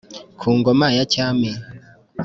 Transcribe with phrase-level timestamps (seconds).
[0.39, 1.51] ku ngoma ya cyami